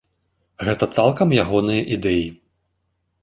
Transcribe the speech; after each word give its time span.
Гэта 0.67 0.85
цалкам 0.99 1.35
ягоныя 1.43 1.83
ідэі. 1.97 2.23